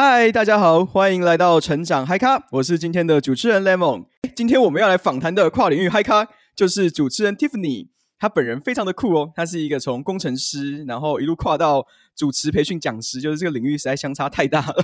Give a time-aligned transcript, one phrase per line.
[0.00, 4.04] 嗨，大家好，欢迎来到成长嗨咖，我是今天的主持人 Lemon。
[4.36, 7.88] 今天我们要来访谈的跨领域嗨咖，就是主持人 Tiffany。
[8.16, 11.84] 她本人非常的酷哦，她是一个从工程师，然后一路跨到
[12.14, 14.76] 主持培训讲师，就是这个领域实在相差太大了，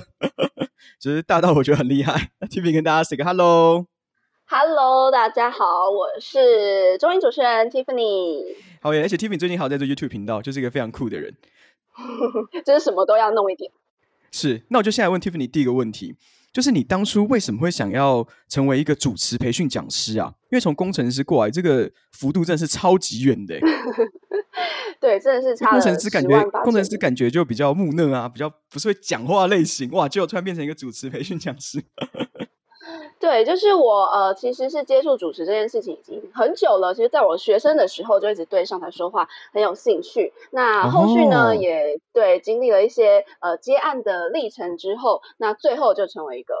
[0.99, 2.31] 就是大到我觉得很厉害。
[2.49, 3.85] Tiffany 跟大家 say 个 hello。
[4.47, 8.57] Hello，大家好，我是中英主持人 Tiffany。
[8.81, 11.33] 好耶，而且 Tiffany 最近好在做 YouTube 频道，就是一个非常酷的人，
[12.65, 13.71] 就是什么都要弄一点。
[14.35, 16.13] 是，那我就现在问 Tiffany 第一个问题，
[16.51, 20.33] 就是你当初为什么会想要成为一个主持培训讲师啊？
[20.51, 23.57] 因为从工程师过来，这个幅度真的是超级远的。
[24.99, 25.71] 对，真的是差。
[25.71, 29.89] 工程师感觉，工程师感觉就比较木讷啊，比较不是会讲话类型。
[29.91, 31.81] 哇，结果突然变成一个主持培训讲师。
[33.19, 36.93] 对，就是我呃，其实是接触主持这件事情已经很久了。
[36.93, 40.33] 其实，在我学生的时候就一直对上台说话很有兴趣。
[40.51, 46.55] 那后续呢，哦、也对经历了一些呃接案的历程之后，那最后就成为一个。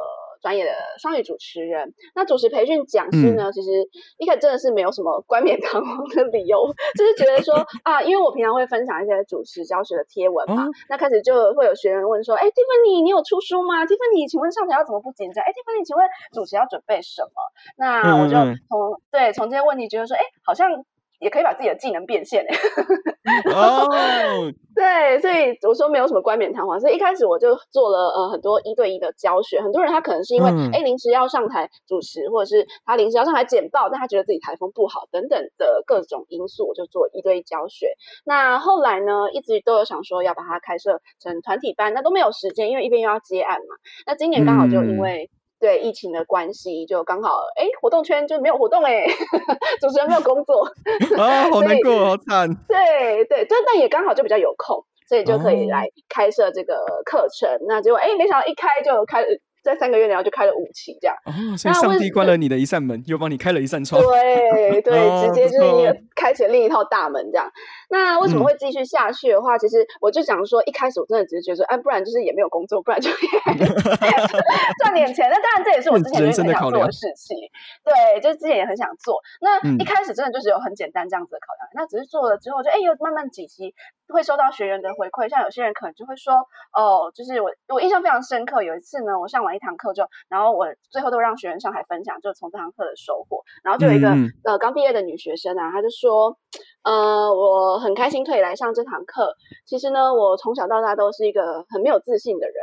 [0.45, 3.49] 专业的双语主持人，那主持培训讲师呢？
[3.49, 15.43] 嗯、其实一开始真的是没有什么冠冕堂皇的理由，就是觉得说 啊，因为我平常会分享一些主持教学的贴文嘛，哦、那开始就会有学员问说，哎，Tiffany，你有出书吗？Tiffany，请问上台要怎么不紧张？
[15.43, 17.41] 哎，Tiffany，请问主持要准备什么？
[17.77, 18.35] 那我就
[18.69, 20.85] 从、嗯、对从这些问题觉得说，哎，好像。
[21.19, 22.45] 也可以把自己的技能变现
[23.53, 24.53] 哦，oh.
[24.75, 29.61] 对，所以我说没有什么冠冕堂皇，所以一开始我就做了呃很多一对一的教学。
[29.61, 37.87] 很多人他可能是因为哎临、嗯、时要上台主持，或者是他临时要上台简报，但他觉得自己台风不好等等的各种因素，我就做一对一教学。
[38.25, 43.75] 那后来呢，一直都有想说要把它开设成团体班，那都没有时间，因为一边又要接案嘛。
[44.05, 45.35] 那今年刚好就因为、嗯。
[45.59, 49.05] 对疫情的关系，就刚好哎，活动圈就没有活动哎，
[49.81, 50.65] 主持人没有工作
[51.17, 52.47] 啊，好难过，好惨。
[52.67, 57.49] 对对，但但也刚好就比较有空，所以就可以来开设这个课程。
[57.49, 59.25] 哦、那结果哎，没想到一开就开。
[59.65, 61.15] 在三个月，然后就开了五期这样。
[61.25, 63.99] 哦，所以上帝关了你的一扇门，又帮你开了一扇窗。
[63.99, 67.49] 对对，直接就是开启了另一套大门这样。
[67.89, 73.09] 那为什么会继续下去的话，其实我就想说，一开始我真的只是觉得说，哎，不然就是也没有工作，不然就
[74.79, 75.27] 赚点钱。
[75.29, 77.35] 那当然这也是我之前也很想做的事情。
[77.83, 79.17] 对，就是之前也很想做。
[79.41, 83.73] 那一开始真的就是有很简单这样子的考量，那只是做了之后，就哎，又慢慢几期
[84.13, 86.33] 会收到学员的回馈，像有些人可能就会说，
[86.73, 89.54] 哦，就是我我印象非常深刻，有一次呢，我上完。
[89.55, 93.43] 一堂课就，然后我最后都让学生上台分享，就从这堂课的收获。
[93.63, 96.37] 然后就有一个、嗯、呃刚毕业的女学生啊，她就说，
[96.83, 99.35] 呃，我很开心可以来上这堂课。
[99.65, 102.55] 其实呢，我从小到大都是一个很没有自信的人。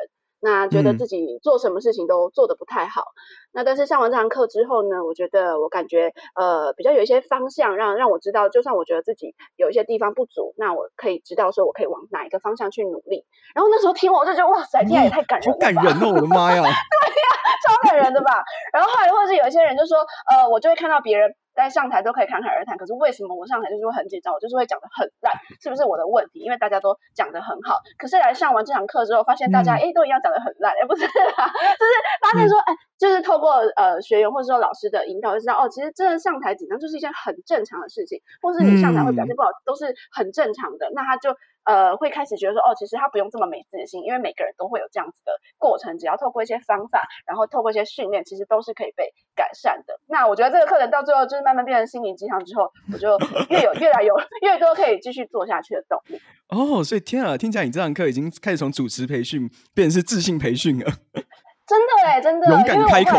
[0.44, 3.14] 那觉得自己做什么事情都做得不太好，嗯、
[3.52, 13.24] 那但是上完这堂课之后呢，我觉得我感觉呃比较有一些方向让，让让我知道，就算我觉得自己有一些地方不足，那我可以知道说我可以往哪一个方向去努力。
[13.54, 17.28] 然后那时候听我就觉得哇塞，听起来也太感人了，好感人哦，我的妈呀， 对呀，
[17.64, 18.42] 超感人的吧。
[18.72, 19.98] 然后后来或者是有一些人就说，
[20.28, 21.32] 呃，我就会看到别人。
[21.54, 24.32] 在上台都可以侃侃而谈，可是为什么我上台就是会很紧张？
[24.32, 26.40] 我就是会讲的很烂，是不是我的问题？
[26.40, 31.10] 因为大家都讲的很好，可是来上完这堂课之后，发现大家哎、嗯、都一样讲的很烂，哎不是啦，
[31.78, 40.88] 就是发现说哎、嗯，就是透过呃学员或者说老师的引导，就知道哦，其实真的上台紧张就是一件很正常的事情，或是你上台会表现不好、嗯、都是很正常的。
[40.94, 41.34] 那他就。
[41.64, 49.94] 呃，会开始觉得说，哦，其实他不用这么没自信，因为每个人都会有这样子的过程，只要透过一些方法，然后透过一些训练，其实都是可以被改善的。
[50.08, 53.16] 那我觉得这个课程到最后就是慢慢变成心灵鸡汤之后，我就
[53.48, 56.20] 越有越来有越多可以继续做下去的动力。
[56.48, 60.90] 哦，所以天啊，听起来你这堂课已经开始从主持培训变成是自信培训了。
[61.66, 63.18] 真的哎，真的，勇敢开口。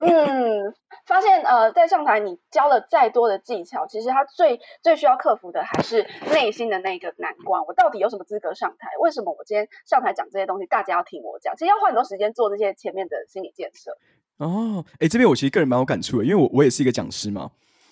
[0.00, 0.72] 嗯，
[1.06, 7.60] 发现呃，在上台你教了再多的技巧，其实他最最需要克服的还是内心的那个难关。
[7.66, 8.90] 我到底有什么资格上台？
[9.00, 11.52] 为什么我今天上台讲这些东西，大家要听我讲？
[11.56, 13.90] 其实要花很多时间做这些前面的心理建设。
[14.36, 17.50] 哦，哎，这边我其实个人蛮有感触的，因为我我也是一个讲师嘛。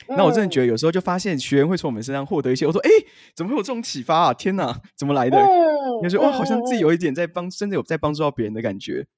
[0.08, 2.88] 那我真的觉得有时候就发现学员会从我们身上获得一些，我说哎，
[3.34, 4.32] 怎么会有这种启发啊？
[4.32, 5.37] 天哪，怎么来的？
[5.38, 9.08] 嗯，就觉得哇，好像自己有一点在帮，真的有在帮助到别人的感觉。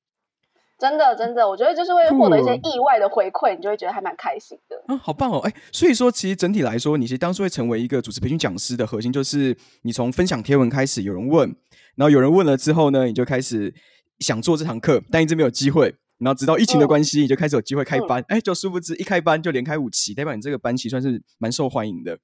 [0.78, 4.76] 真的，真的，我觉得就是会获得一些意外的回馈，你就会觉得还蛮开心的。
[4.86, 5.38] 嗯，好棒哦！
[5.40, 11.52] 哎，所以说，其实整体来说，你其实当初会成为一个主持培训讲师的核心，就是你从分享贴文开始，有人问，
[11.96, 13.74] 然后有人问了之后呢，你就开始
[14.20, 18.24] 想做这堂课，但一直没有机会，然后直到疫情的关系，嗯、你就开始有机会开班。
[18.28, 22.16] 哎、嗯，就殊不知一开班就连开五期，代表你这个班期算是蛮受欢迎的。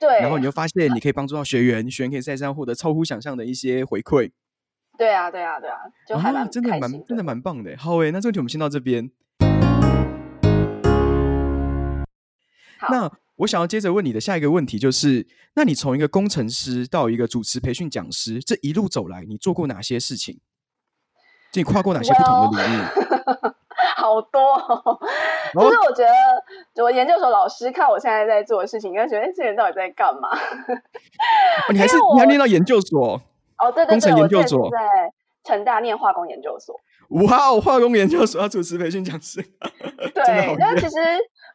[0.00, 4.30] 对，然后你就发现你可以帮助到学员，学员可以在身上获得超乎想象的一些回馈。
[4.96, 5.76] 对啊，对啊，对啊，
[6.08, 7.76] 就还蛮、啊、真的蛮真的蛮棒的。
[7.76, 9.10] 好诶，那这问题我们先到这边。
[12.88, 20.40] 那我想要接着问你的下一个问题就是：那你从一个工程师到一个主持培训讲师，这一路走来，你做过哪些事情？
[21.52, 22.78] 就你跨过哪些不同的领域？
[23.96, 24.98] 好多、哦，
[25.54, 26.12] 就是我觉得，
[26.74, 30.28] 就我研究所老师看我现在在做的事情，应该觉得哎，这人到底在干嘛？
[30.30, 33.20] 哦、你还是你还念到研究所？
[33.58, 34.78] 哦，对对对，工程研究所在
[35.44, 36.80] 成大念化工研究所。
[37.26, 39.42] 哇哦，化工研究所要主持培训讲师。
[40.14, 40.96] 对，那其实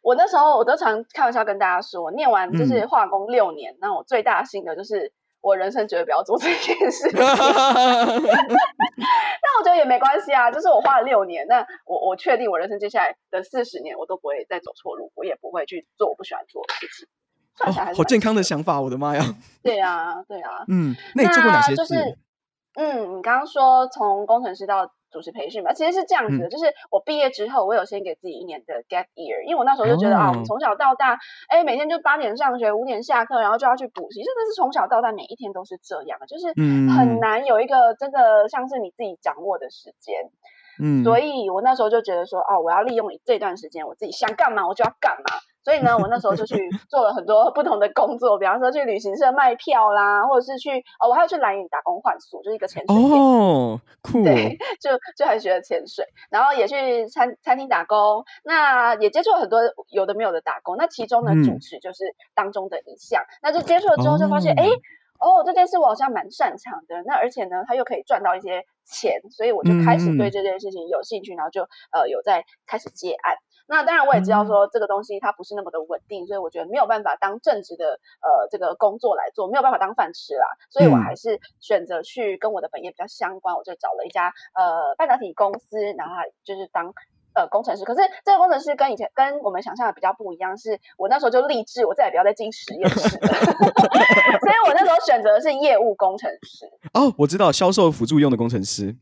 [0.02, 5.12] 我那时候我都常开玩笑跟大家说，念完就是化工六年，那、嗯、我最大的心得就是。
[5.44, 7.26] 我人生绝对不要做这件事 那
[9.58, 10.52] 我觉得也没关系啊。
[10.52, 17.08] 就是我花了六年，那我我确定我人生接下来的四十年，我都不会再走错路，我也不会去做我不喜欢做的事情。
[17.56, 19.24] 算起来、哦、好健康的想法，我的妈呀！
[19.64, 20.66] 对啊，对啊。
[20.68, 21.76] 嗯，那你做过哪些事？
[21.76, 22.18] 就是
[22.76, 24.92] 嗯，你刚刚说从工程师到。
[25.12, 31.20] 主持培训吧，其实是这样子的，嗯、就是我毕业之后，我有先给自己一年的 gap year，因为我那时候就觉得、哦、啊，我们从小到大，
[31.50, 36.48] 哎，每天就八点上学，五点下课，然后就要去补习，真的是从小到大每一天都是这样，就是
[36.96, 40.16] 很难有一个真的像是你自己掌握的时间。
[40.82, 45.36] 嗯，所以我那时候就觉得说，哦，我要利用这段时间，我自己想干嘛我就要干嘛。
[45.64, 59.60] 所以呢，我那时候就去做了很多不同的工作，比方说去旅行社卖票啦，或者是去哦，我还要去蓝屿打工换宿，就是一个潜水店哦，酷，对，就就还学了潜水，然后也去餐餐厅打工，那也接触了很多
[59.90, 64.66] 有的没有的打工，那其中呢，主持就是当中的一项，嗯、那就接触了之后就发现，哎、
[65.20, 71.62] 哦，哦，这件事我好像蛮擅长的，那而且呢，他又可以赚到一些钱，所以我就开始对这件事情有兴趣，嗯、然后就
[71.92, 73.36] 呃有在开始接案。
[73.72, 86.94] 那当然，我也知道说这个东西它不是那么的稳定，嗯、所以我觉得没有办法当正职的呃这个工作来做，没有办法当饭吃啦，所以我还是选择去跟我的本业比较相关，我就找了一家呃半导体公司，然后就是当
[87.34, 87.86] 呃工程师。
[87.86, 93.28] 可是这个工程师跟以前跟我们想象的比较不一样，是我那时候就立志，我再也不要再进实验室了，
[94.44, 96.70] 所以我那时候选择的是业务工程师。
[96.94, 98.98] 哦，我知道销售辅助用的工程师。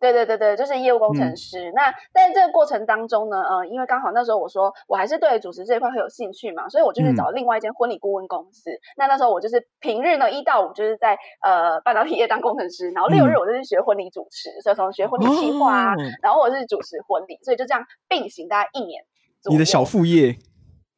[0.00, 1.70] 对对对对，就是业务工程师。
[1.70, 8.70] 嗯、那在这个过程当中呢，呃，因为刚好那时候我说我还是对主持这一块很有兴趣嘛，所以我就去找另外一间婚礼顾问公司。
[8.70, 19.04] 嗯、那那时候我就是平日呢一到五就是在呃半导体业当工程师，然后六日我就去学婚礼主持，嗯、所以从学婚礼计划啊，哦、然后我是主持婚礼，所以就这样并行大概一年。
[19.50, 20.36] 你的小副业。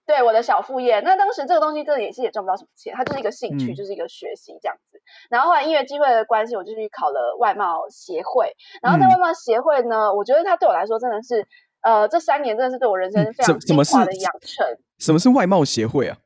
[0.07, 5.01] 对，我的小副业，那当时这个东西真的也是也赚不到什么钱，它就是一个兴趣，嗯、就是一个学习这样子。
[5.29, 8.53] 然后后来因为机会的关系，我就去考了外贸协会。
[8.81, 11.47] 然后在外贸协会呢，嗯、我觉得它对我来说真的是，
[11.83, 14.65] 呃，这三年真的是对我人生非常精华的养成。
[14.99, 16.17] 什么是外贸协会啊？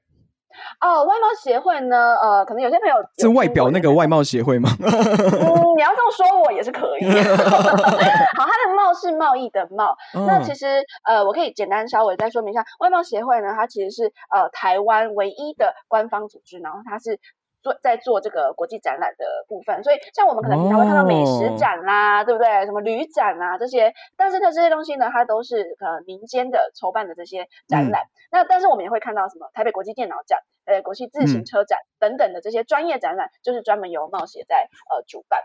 [0.81, 2.14] 哦，外贸协会呢？
[2.17, 4.70] 呃，可能有些朋友是外表那个外贸协会吗？
[4.81, 4.88] 嗯，
[5.76, 7.05] 你要这么说，我也是可以。
[8.37, 9.91] 好，它的贸是贸易的贸。
[10.14, 17.19] 哦、那其实呃，我可以简单稍微再说明一下，外贸协会呢，它其实是呃台湾唯一的官方组织，然后它是。
[17.62, 22.65] 做在做这个国际展览的部分，所以像我们可能平常会看到美食展啦，哦、对不对？
[22.67, 28.03] 什么旅展啊这些，但是它这些东西呢，它都是呃民间的筹办的这些展览。
[28.03, 35.41] 嗯、那但是我们也会看到什么台北国际电脑展、呃国际自行车展等等的这些专业展览，嗯、就是专门由冒险在呃主办。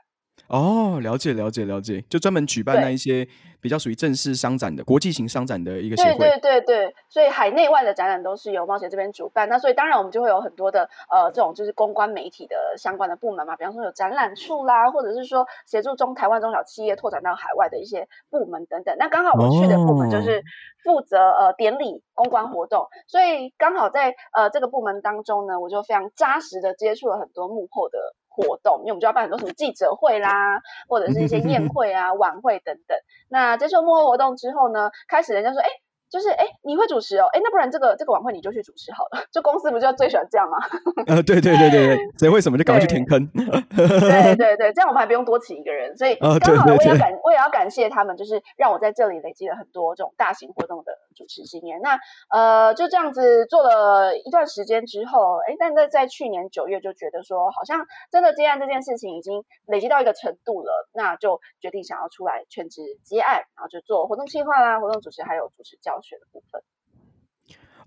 [0.47, 3.27] 哦，了解了解了解，就专门举办那一些
[3.59, 6.17] 比较属于正式商展的国际型商展的一个协会。
[6.19, 9.49] 对对对对，所以海内外的展览都是由冒险这边主办。
[9.49, 18.95] 那所以当然我们就会有很多的呃这种就是公关媒体的相关的部门嘛，比方说有展览处啦，或者是说协助中台湾中小企业拓展到海外的一些部门等等。
[18.99, 20.43] 那刚好我去的部门就是
[20.83, 27.97] 负责、哦、呃典礼公关活动，所以刚好在呃这个部门当中呢，我就非常扎实的接触了很多幕后的。
[28.35, 32.97] 活动，因为我们就要办很多什么记者会啦，或者是一些宴会啊、 晚会等等。
[33.29, 35.67] 那接受幕后活动之后呢，开始人家说，哎。
[36.07, 37.25] 就是哎，你会主持哦？
[37.33, 39.25] 哎，那不然这个这个晚会你就去主持好了。
[39.33, 40.57] 就公司不就最喜欢这样吗？
[41.07, 43.27] 呃，对对对对对，谁会什么就赶快去填坑。
[43.27, 45.97] 对对对，这样我们还不用多请一个人。
[45.97, 51.79] 所以刚好我也要感我也要感谢他们，就是让我在这里累积了很多这种大型活动的主持经验。
[51.81, 51.97] 那
[52.29, 66.61] 呃，就这样子做了一段时间之后，哎，但在在去年九月就觉得说，好像真的接案这件事情已经累积到一个程度了，那就决定想要出来全职接案，然后就做活动计划啦、活动主持还有主持教学的部分。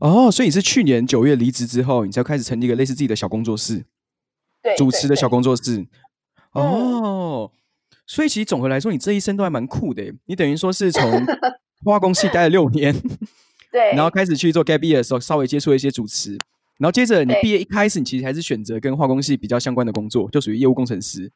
[0.00, 3.84] 哦，所以你是去年九月离职之后，你才开始成立一个类似自己的小工作室，
[4.62, 5.86] 对，主持的小工作室。
[6.52, 7.50] 哦，
[8.06, 10.14] 所以其实总的来说，你这一生都还蛮酷的。
[10.26, 11.02] 你等于说是从
[11.84, 12.94] 化工系待了六年，
[13.72, 16.32] 对，然后开始去做 gap year 的时候，稍微接触了一些主持，
[16.78, 21.30] 然后接着你毕业一开始，你其实还是选择跟化工系比较相关的工作，就属于业务工程师。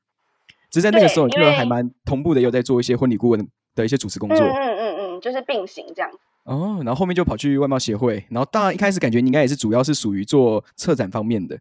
[0.70, 4.38] 只是在那个时候，你就还蛮同步的，又在做一些婚礼顾问的一些主持工作。
[4.38, 6.10] 嗯嗯嗯，就是并行这样。
[6.44, 11.56] 哦，然后后面就跑去外贸协会，然后当然一开始感觉你应该也是主要是属于做策展方面的，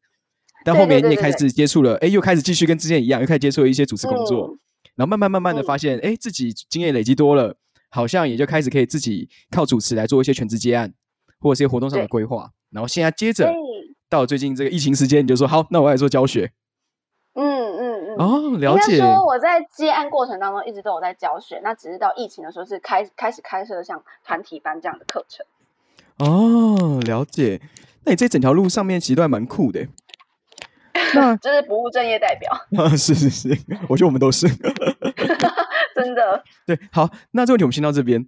[0.64, 4.58] 但后面你也开始接触了，哎，又开始继续跟之前一样，又开始接触了一些主持工作，嗯、
[4.96, 7.56] 然后慢慢慢慢的发现，哎、嗯，自己经验累积多了，
[7.92, 10.94] 好像也就开始可以自己靠主持来做一些全职接案，
[11.40, 12.50] 或者是一些活动上的规划。
[12.72, 13.54] 然后现在接着
[14.10, 16.54] 到最近这个疫情时间，你就说好，那我来做教学。
[17.34, 18.16] 嗯嗯嗯。
[18.18, 18.98] 哦，了解。
[18.98, 25.46] 说我在接案过程当中一直都有在教学，那只是到疫情的时候是开开始开设像团体班这样的课程。
[26.18, 27.62] 哦，了解。
[28.06, 29.86] 那你这整条路上面其实都还蛮酷的。
[31.14, 32.52] 那这是不务正业代表。
[32.84, 33.50] 啊，是是是，
[33.90, 34.48] 我觉得我们都是。
[36.02, 36.44] 真的。
[36.66, 38.26] 对，好，那这个问题我们先到这边。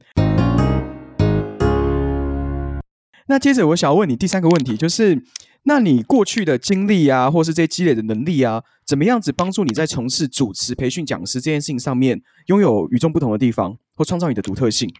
[3.27, 5.23] 那接着我想要问你第三个问题，就是，
[5.63, 14.93] 那你过去的经历啊，或是这些积累的能力啊，怎么样子帮助你在从事主持培训讲师这件事情上面，拥有与众不同的地方，或创造你的独特性？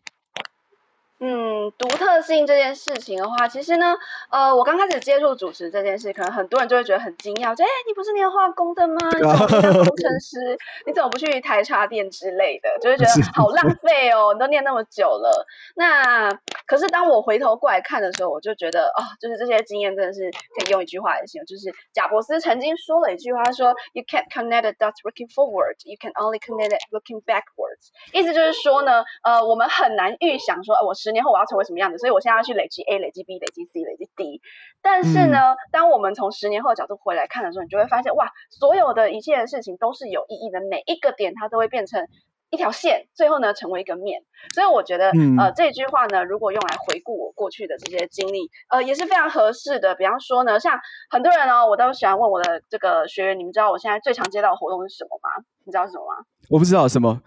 [1.20, 3.96] 嗯，独特性这件事情的话，其实呢，
[4.30, 8.96] 呃，我刚开始接触主持这件事，可能很多人就会觉得很惊讶，就哎，你不是念化工的吗？
[9.14, 10.58] 你怎么不当工程 师？
[10.86, 12.70] 你怎么不去台茶店之类的？
[12.82, 15.46] 就会觉得好浪费哦，你都念那么久了。
[15.76, 16.30] 那
[16.66, 27.92] 可是当我回头过来看的时候，我就觉得哦，就是这些经验真的是可以用一句话来形容，就是贾伯斯曾经说了一句话，说 You can't connect the dots looking forward, you can only connect it looking backwards。
[28.12, 34.42] 意思就是说呢，呃，我们很难预想说，呃，我十年后我要成为什么样子，所以我现在要去累积 A、累积 B、累积 C、累积 D。
[34.82, 42.08] 但是呢，嗯、当我们从十年后的角度回来看的时候，你就会发现，哇，所有的一切的事情都是有意义的，每一个点它都会变成
[42.50, 44.24] 一条线，最后呢成为一个面。
[44.56, 49.94] 所以我觉得，嗯、呃，这句话呢，如果用来回顾我过去的这些经历，呃，也是非常合适的。
[49.96, 50.80] 比方说呢，像
[51.10, 55.46] 很多人哦，我都喜欢问我的这个学员，你们知道我现在最常接到的活动是什么吗？
[55.66, 56.26] 你知道是什么吗？
[56.50, 57.22] 我不知道什么，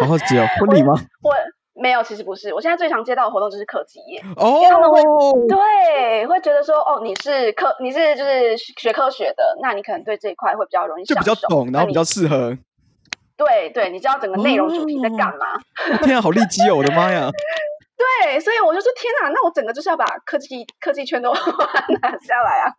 [0.00, 0.92] 好好奇哦，婚礼吗？
[1.22, 1.32] 我。
[1.74, 2.54] 我没有，其实不是。
[2.54, 5.02] 我现在最常接到的活动就是科技业，哦，因为他们会
[5.48, 12.56] 对会觉得说，哦，你是科，你是就是学科学的，那你可能对这一块会比较容易就比较懂，然后比较适合。
[13.36, 15.54] 对对，你知道整个内容主题在干嘛？
[15.90, 16.76] 哦、天啊，好利基哦！
[16.76, 17.28] 我的妈呀！
[18.22, 21.32] 对，所以我就说，天啊，那我整个就是要把科技科技圈都
[22.00, 22.70] 拿下来啊！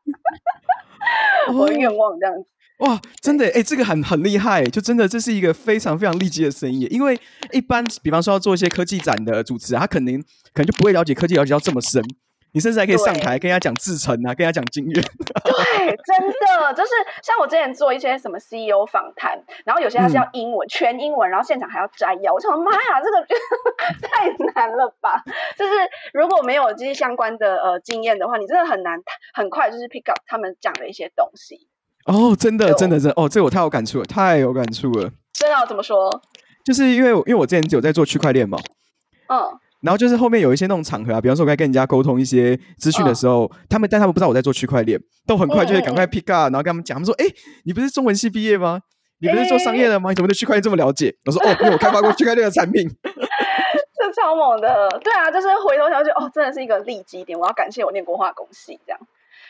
[1.54, 2.50] 我的愿望这样子。
[2.80, 6.82] 哇，真的哎，这个很很厉害，就真的这是一个非常非常利基的生意。
[6.92, 7.18] 因为
[7.52, 10.22] 一般，比方说要做一些科技展的主持，他肯定
[10.54, 12.04] 可能就不会了解科技，了解到这么深。
[12.52, 14.94] 你甚至还可以上台跟人家讲制程啊，跟人家讲经验。
[15.44, 16.92] 对，真的就是
[17.22, 22.34] 像我之前做一些什么 CEO 访谈，然后有些他是要英文、嗯、全英文，然后现场还要摘要。
[22.34, 23.28] 我想说，妈呀，这个
[24.08, 25.22] 太难了吧？
[25.58, 25.74] 就是
[26.14, 29.00] 如果没有这些相关的呃经验的话，你真的很难
[29.34, 31.68] 很快就是 pick up 他们讲的一些东西。
[32.06, 35.10] 哦，真的，真的，真的哦，这我太有感触了，太有感触了。
[35.34, 35.68] 真的？
[35.68, 36.10] 怎么说？
[36.64, 38.58] 就是因为，因为我之前有在做区块链嘛，
[39.28, 39.38] 嗯，
[39.82, 47.26] 然后就是后面有一些那种场合啊，比方说我该跟人家沟通一些资讯的时候，嗯、他们但他们不知道我在做区块链，都很快就会赶快 pick up，、嗯、然后跟他们讲，他们说，哎，
[47.66, 48.80] 你不是中文系毕业吗？
[49.20, 50.10] 你不是做商业的吗？
[50.10, 51.16] 你怎么对区块链这么了解？
[51.26, 52.88] 我说，哦，因为我开发过区块链的产品。
[53.98, 59.00] 这超猛的，对啊，就是回头想就哦，真的是一个利基点，我要感谢我念过化工系这样。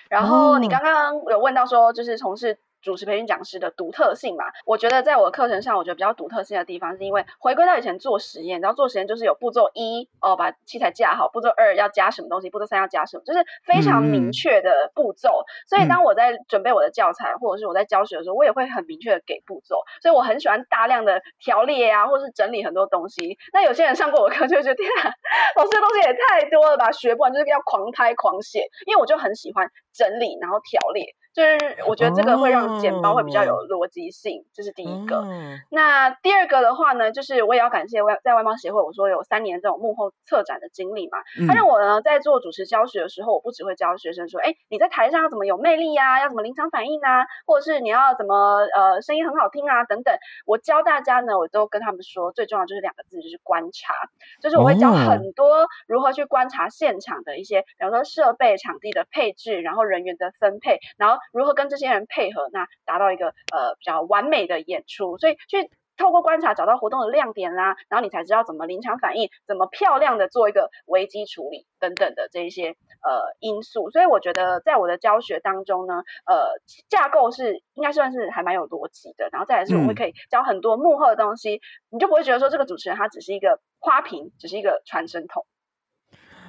[0.09, 4.45] 然后你刚刚有问到说，就是从事主持培训讲师的独特性嘛？
[4.63, 15.43] 我觉得在我的课程上，我觉得比较独特性的地方，是因为回归到以前做实验，然后做实验就是有步骤一哦，把器材架好；步骤二要加什么东西；步骤三要加什么，就是非常明确的步骤。
[15.43, 19.81] 嗯、所以当我在准备我的教材，或者是我在教学的时候，我也会很明确的给步骤。
[20.03, 23.39] 所以我很喜欢大量的条列啊，或是整理很多东西。
[23.51, 25.09] 那有些人上过我课就会觉得，天啊，
[25.55, 28.59] 老师的东西也太多了吧，学不完，就是要狂拍狂写。
[28.85, 31.15] 因为我就很喜欢整理，然后条列。
[31.35, 34.67] 就是我觉得这个会让简报会比较有逻辑性，这、oh.
[34.67, 35.17] 是第一个。
[35.17, 35.25] Oh.
[35.69, 50.17] 那第二个的话呢，就是我也要感谢外在外贸协会，我说有三年这种幕后策展的经历嘛，他让我呢在做主持教学的时候，我不只会教学生说，哎，你在台上要怎么有魅力啊，要怎么临场反应啊，或者是你要怎么呃声音很好听啊等等。
[50.45, 53.93] 我教大家呢，我都跟他们说，最重要就是两个字，就是观察。
[54.41, 61.17] 就是我会教很多如何去观察现场的一些，比方说设备、场地的配置，然后人员的分配，然后。
[61.31, 65.17] 如何跟这些人配合，那达到一个呃比较完美的演出？
[65.17, 73.89] 所以去透过观察找到活动的亮点啦，然后你才知道怎么临场反应，怎么漂亮的做一个危机处理等等的这一些呃因素。
[73.91, 79.29] 所以我觉得在我的教学当中呢，呃架构是应该算是还蛮有逻辑的。
[79.31, 85.45] 然后再来是我会可以教很多幕后的东西，嗯、你就不会觉得说这个主持人他只是一个花瓶，只是一个传声筒。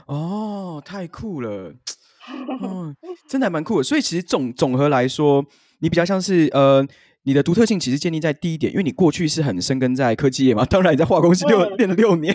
[0.08, 1.72] 哦，太酷了。
[2.62, 2.96] 嗯，
[3.28, 3.82] 真的还蛮酷的。
[3.82, 5.44] 所以其实总总和来说，
[5.80, 6.86] 你比较像是呃，
[7.24, 12.34] 你的独特性其实建立在第一点，因为你过去是很深耕在科技业嘛，当然你在化工系六练了六年，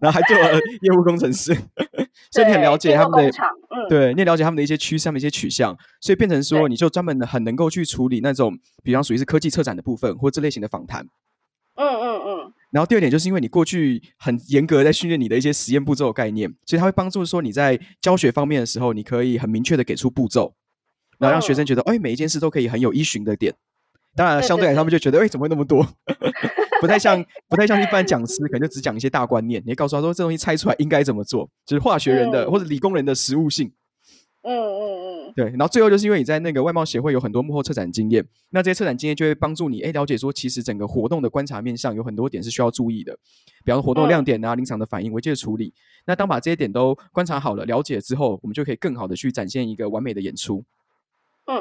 [0.00, 1.54] 然后还做了业务工程师，
[2.30, 11.06] 所以你很了解他们的，嗯，对，你也了解他们的一些趋势、他们一些取向，所以变成说，你就专门的很能够去处理那种，比方属于是科技策展的部分或这类型的访谈。
[11.76, 12.52] 嗯嗯嗯。
[12.72, 20.54] 然后第二点就是因为你过去很严格在训练你的一些实验步骤概念，所以它会帮助说你在教学方面的时候，你可以很明确的给出步骤，
[21.18, 23.54] 然后让学生觉得，哎、嗯，每一件事都可以很有依循的点。
[24.14, 25.86] 当然，相对来，他们就觉得，哎，怎么会那么多？
[26.80, 29.62] 不太像， 不太像一般讲师，可能就只讲一些大观念。
[29.66, 33.70] 你告诉他说，这东西猜出来应该怎么做，就是化学人的、嗯、或者理工人的实务性。
[34.46, 35.32] 嗯嗯嗯。
[35.34, 43.12] 对，然后最后就是因为你在那个外贸协会有很多幕后策展经验，那这些策展经验就会帮助你，哎，了解说其实整个活动的观察面向有很多点是需要注意的，
[43.64, 45.74] 比方说活动亮点啊、临、嗯、场的反应、违纪的处理。
[46.06, 50.64] 那当把这些点都观察好了、了解之后，我们就可以更好的去展现一个完美的演出。
[51.46, 51.58] 嗯，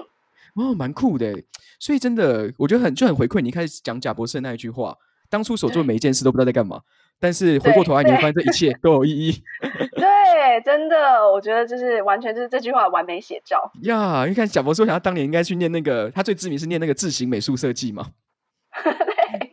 [0.56, 1.44] 哦，蛮酷的。
[1.80, 4.96] 所以真的，我觉得很就很回馈你一开始讲贾博士的那一句话。
[5.28, 6.80] 当初所做的每一件事都不知道在干嘛，
[7.20, 9.44] 但是回过头来你会发现这一切都有意义。
[9.96, 10.96] 对，真的，
[11.32, 13.72] 我觉得就是完全就是这句话的完美写照。
[13.84, 18.08] 呀，因为看贾伯斯，我想他当年应该去念那个，他最知名是念那个字形美术设计嘛。
[18.84, 18.94] 对。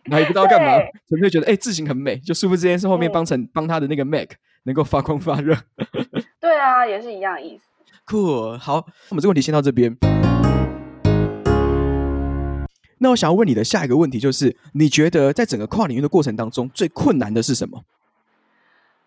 [0.04, 0.72] 然后也不知道干嘛，
[1.08, 4.30] 纯粹觉得哎字形很美，就殊不知这件事后面帮成帮他的那个 Mac
[4.64, 5.56] 能够发光发热。
[6.40, 7.64] 对啊，也是一样的意思。
[8.06, 9.96] Cool，好，我们这个问题先到这边。
[13.02, 17.82] 那我想要问你的下一个问题就是，你觉得在整个跨领域的过程当中，最困难的是什么？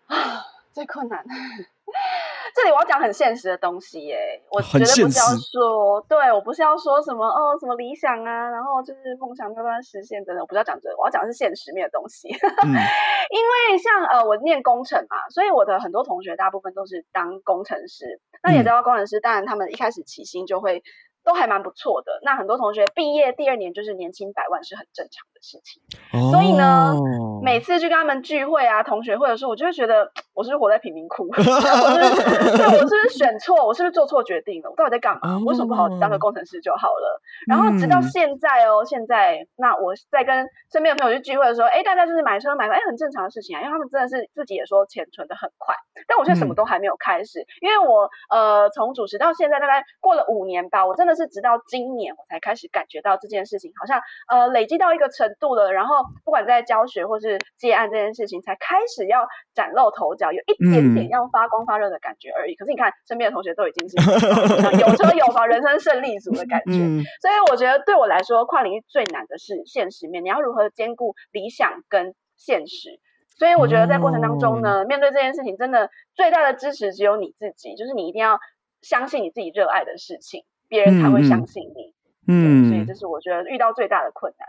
[0.06, 1.24] 啊， 最困难，
[2.54, 4.42] 这里我要讲很现实的东西耶。
[4.50, 12.28] 我绝对不是要说，对我不是要说什么哦，什么理想啊，然后就是梦想慢慢实现等等，我不是要讲这个，我要讲的是现实面的东西。
[12.28, 12.68] 嗯、
[13.32, 18.20] 因为像呃，我念工程嘛，所以我的很多同学大部分都是当工程师。
[18.42, 20.82] 那也知道工程师，当然他们一开始起薪就会。
[21.26, 22.20] 都还蛮不错的。
[22.22, 25.82] 那很多同学毕业第二年就是年薪百万是很正常的事情。
[26.12, 26.94] 哦、所以呢，
[27.42, 31.26] 每次去跟他们聚会啊、同学会的时候，我就会觉得我是不是活在贫民窟？
[31.36, 33.66] 我是不是对，我是不是选错？
[33.66, 34.70] 我是不是做错决定了？
[34.70, 35.34] 我到底在干嘛？
[35.34, 37.20] 哦、为什么不好当个工程师就好了？
[37.48, 45.74] 然后直到现在哦，嗯、现在那我在跟身边的朋友去聚会的时候，哎，大家就是买车买房，哎，很正常的事情啊，因为他们真的是自己也说钱存的很快，
[46.06, 51.15] 但我现在什么都还没有开始，嗯、因为我呃从主持到现在大概过了五年吧，我真的。
[51.16, 62.52] 是直到今年我才开始感觉到这件事情好像呃累积到一个程度了，然后不管在教学或是接案这件事情，才开始要崭露头角，有一点点要发光发热的感觉而已。
[62.52, 63.96] 嗯、可是你看身边的同学都已经是
[64.78, 73.00] 有车有房、人生胜利组的感觉，嗯、所以我觉得对我来说，跨领域最难的是现实面，你要如何兼顾理想跟现实。
[73.38, 78.38] 所以我觉得在过程当中呢，哦、面对这件事情，真的最大的支持只有你自己，就是你一定要
[78.80, 80.42] 相信你自己热爱的事情。
[80.68, 81.94] 别人才会相信你，
[82.26, 84.48] 嗯，所以这是我觉得遇到最大的困难。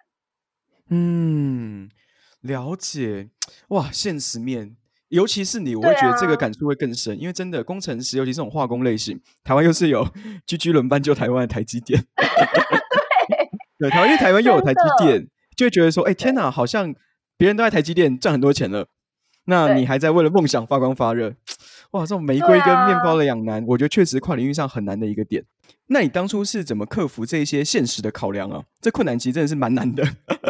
[0.89, 1.89] 嗯，
[2.41, 3.29] 了解，
[3.69, 4.75] 哇，现实面，
[5.09, 10.07] 尤其是你，我会觉得这个感触会更深，啊、因为真的工程师，尤其是这种化工类型，台湾又是有
[10.47, 12.03] 居居轮班救台湾的台积电，
[13.77, 16.93] 对，对，台湾因为台湾又有台积电，就会觉得说，哎，天哪，好像
[17.37, 18.87] 别人都在台积电赚很多钱了，
[19.45, 21.35] 那你还在为了梦想发光发热。
[21.91, 25.45] 哇，这种玫瑰跟面包的两难，啊、我觉得确实跨领域上很难的一个点。
[25.87, 28.63] 那你当初是怎么克服这些现实的考量啊？
[28.81, 30.03] 这困难其实真的是蛮难的。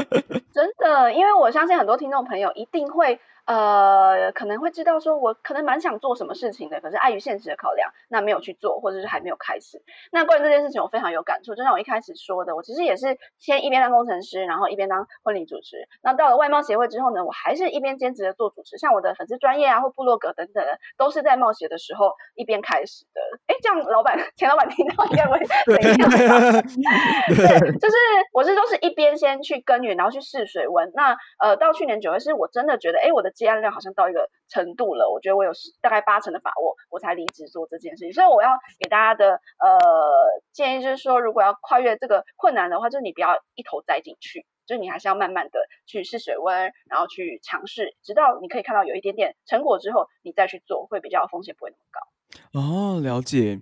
[0.54, 3.20] 真的，因为我相信很多听众朋友一定会。
[3.48, 9.82] 呃，可能会知道说，我可能蛮想做什么事情的，可是碍于现实的考量，那没有去做，或者是还没有开始。
[10.12, 11.56] 那关于这件事情，我非常有感触。
[11.56, 15.88] 就像我一开始说的，我其实也是先一边当工程师，然后一边当婚礼主持。
[16.04, 18.78] 那到了外贸协会之后呢，我还是一边兼职的做主持。
[18.78, 23.22] 像我的粉丝专业啊，或部落格等等的，都是在冒险的时候一边开始的。
[23.48, 26.10] 哎，这样老板、前老板听到应该会 怎样？
[27.32, 27.96] 对，就是
[28.34, 30.92] 我是都是一边先去耕耘，然后去试水温。
[30.94, 33.32] 那呃，到去年九月，是我真的觉得，哎，我的。
[33.38, 38.12] 接案量好像到一个程度了，我觉得我有大概八成的把握，我才离职做这件事情。
[38.12, 39.78] 所以我要给大家的呃
[40.52, 52.02] 建议就是说，如果要跨越这个困难的话，就是你不要一头栽进去，就是你还是要慢慢的去试水温，然后去尝试，直到你可以看到有一点点成果之后，你再去做，会比较风险不会那么高。
[52.60, 53.62] 哦，了解。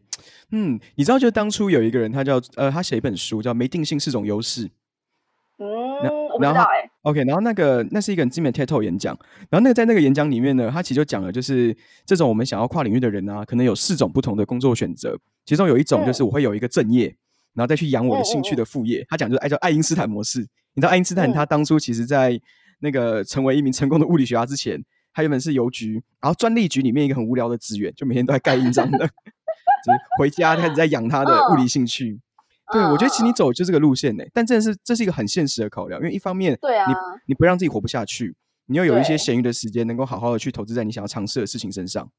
[0.52, 4.68] 嗯，你知道，就当初有一个人，他叫呃，他写一本书叫《没定性是种优势》。
[5.58, 5.66] 嗯，
[6.04, 6.90] 那我不知道哎、欸。
[7.04, 9.18] OK，然后那个那是一个很知名的 TED Talk 演讲，
[9.50, 17.18] 然后那个在那个演讲里面呢，他其实就讲了，就是这种我们想要跨领域的人啊，可能有四种不同的工作选择，其中有一种就是我会有一个正业，嗯、
[17.56, 19.00] 然后再去养我的兴趣的副业。
[19.00, 20.40] 嗯嗯、他讲就是爱叫爱因斯坦模式。
[20.74, 22.38] 你知道爱因斯坦他当初其实在
[22.80, 32.20] 那个成为一名成功的物理学家之前，他原本是邮局，然后专利局里面一个很无聊的职员，就每天都在盖印章的， 就是回家开始在养他的物理兴趣。
[32.68, 36.94] 哦对，我觉得其实你走就是这个路线呢，但真的是这是一个很现实的考量，因为一方面，对啊，你
[37.28, 42.10] 你不让自己活不下去，你要有一些闲余的时间，能够好好的去投资在你想要尝试的事情身上。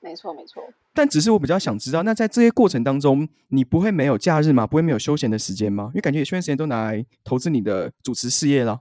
[0.00, 0.62] 没错，没错。
[0.92, 4.66] 但只是我比较想知道，那在这些过程当中，你不会没有假日吗？
[4.66, 5.84] 不会没有休闲的时间吗？
[5.90, 8.80] 因为感觉你休闲时间都拿来投资你的主持事业了。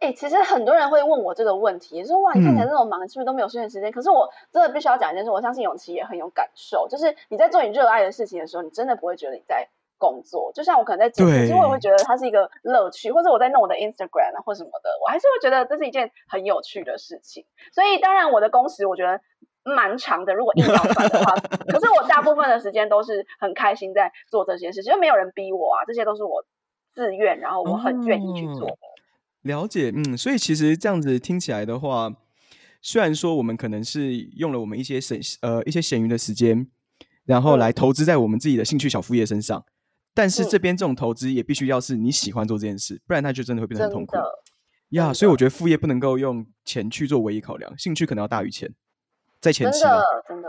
[0.00, 3.90] 哎、欸，其实很多人会问我这个问题，说哇，你看起来那么忙，是不是都没有休闲时间？
[3.90, 10.52] 可是我真的必须要讲一件事，我相信永琪也很有感受，就是你在做你热爱的事情的时候，你真的不会觉得你在工作。
[10.52, 17.46] 就像我可能在剪辑，其实我也会觉得它是一个乐趣，或者我在弄我的 Instagram 啊或什么的，我还是会觉得这是一件很有趣的事情。
[17.72, 19.18] 所以当然我的工时我觉得
[19.62, 21.34] 蛮长的，如果硬要算的话，
[21.72, 26.44] 可是我大部分的时间都是很开心在做这些事情，就没有人逼我啊，这些都是我
[26.92, 28.74] 自愿，然后我很愿意去做的。
[28.74, 28.93] 嗯
[29.44, 32.10] 了解，嗯，所以其实这样子听起来的话，
[32.80, 36.66] 虽然说我们可能是用了我们一些闲呃一些闲余的时间，
[37.24, 39.64] 然后来投资在我们自己的兴趣小副业身上，嗯、
[40.14, 44.16] 但是这边这种投资也必须要是你喜欢做这件事，不然它就真的会变得很痛苦。
[44.90, 48.72] 呀，所以我觉得副业不能够用钱去做唯一考量，兴趣可能要大于钱，
[49.42, 49.80] 在前期。
[49.80, 50.48] 真的，真的。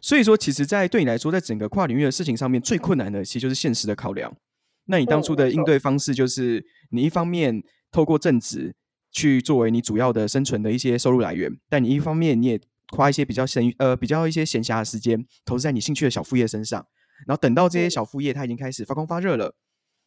[0.00, 4.36] 所以说，其实，在对你来说，在整个跨领域的事情上面，最困难的其实就是现实的考量。
[4.86, 7.62] 那你当初的应对方式就是，你一方面。
[7.94, 8.74] 透过正职
[9.12, 16.84] 去作为你主要的生存的一些收入来源，但你一方面你也花一些比较闲呃比较一些闲暇的时间投资在你兴趣的小副业身上，
[17.24, 19.54] 然后等到这些小副业它已经开始发光发热了，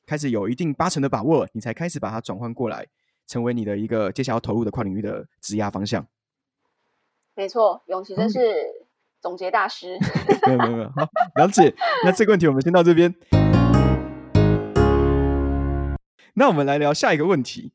[0.06, 2.86] 开始有一定八成的把握，你才开始把它转换过来，
[3.26, 6.06] 成为你的一个接下来要投入的跨领域的职业方向。
[7.36, 8.40] 没错，永琪真是
[9.22, 9.98] 总结大师。
[10.46, 11.74] 没有没有没有，好，了解。
[12.04, 13.16] 那这个问题我们先到这边。
[16.38, 17.74] 那我们来聊下一个问题。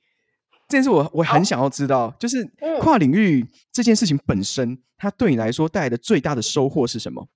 [0.68, 2.48] 这件事我我很想要知道，就是
[2.80, 7.26] 跨领域这件事情本身，它对你来说带来的最大的收获是什么？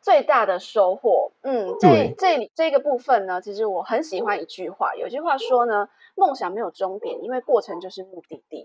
[0.00, 8.64] 最大的收获，嗯，这这这个部分呢，其实我很喜欢一句话，有句话说呢，梦想没有终点，因为过程就是目的地。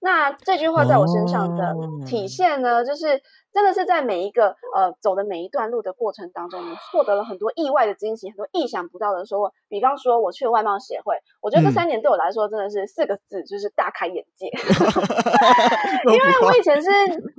[0.00, 1.74] 那这句话在我身上的
[2.06, 3.22] 体现呢，就是。
[3.58, 9.52] 真的是在每一个呃走的每一段路的过程当中，你获得了很多意外的惊喜，很多意想不到的收获。
[9.68, 14.46] 比方说，我去了外贸协会，我觉得这三年对我来说真的是四个字，就是大开眼界。
[16.06, 16.88] 因为我以前是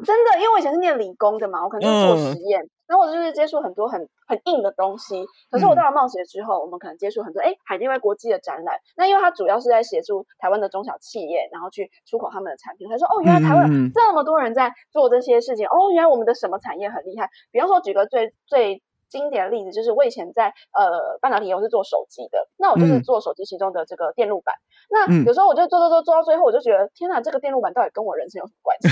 [0.03, 2.63] 真的，因为我以前是念理工的嘛，我可能做实验。
[2.63, 8.79] 嗯然后我就是接触很多很很硬的东西，可是我到了贸协之后，嗯、我们可能接触很多哎海内外国际的展览。
[8.97, 12.89] 那因为它主要是在协助台湾的中小企业，然后去出口他们的产品。
[12.89, 17.29] 他说哦，原来台湾这么多人在做这些事情，嗯、哦，原来我们的什么产业很厉害。
[17.51, 18.81] 比方说，举个最最。
[19.09, 24.53] 经典的例子就是我以前在呃半导体，我是做手机的，那我就是做手机其中的这个电路板。
[24.53, 28.87] 嗯、那有时候我就做做做做到最后，我就觉得天哪，这个电路板到底跟我人生有什么关系？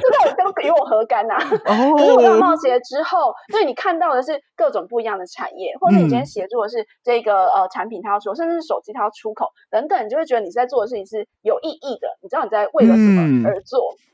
[0.00, 1.44] 这到底跟与我何干呐、啊？
[1.44, 13.92] 哦、可是我到贸协之后，所以你看到的是各种不一样的产业，或者你今天协助的是这个呃产品它要出，甚至是手机它要出口等等，你就会觉得你在做的事情是有意义的，你知道你在为了什么而做。
[13.92, 14.08] 嗯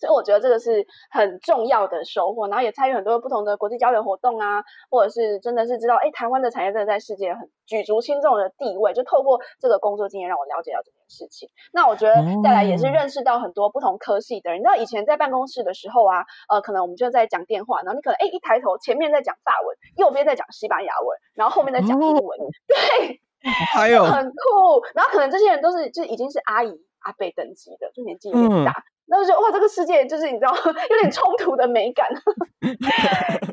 [0.00, 11.50] 所以我觉得这个是很重要的收获，然后也参与很多不同的国际交流活动啊，或者是真的是知道，哎，台湾的产业真的在世界很举足轻重的地位，就透过这个工作经验让我了解到这件事情。
[11.72, 23.20] 那我觉得再来也是认识到很多不同科系的人，你知道以前在办公室的时候啊，呃，可能我们就在讲电话，然后你可能哎一抬头，前面在讲法文，右边在讲西班牙文，然后后面在讲英文， 对，
[23.72, 28.72] 还有很酷，然后可能这些人都是就已经是阿姨阿伯等级的，就年纪有点大。
[28.72, 32.08] 嗯那就觉得哇，这个世界就是你知道 有点冲突的美感。